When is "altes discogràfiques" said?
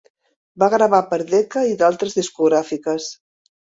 1.93-3.17